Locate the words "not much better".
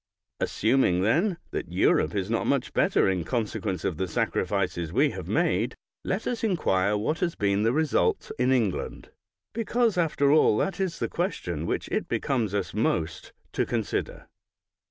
2.27-3.07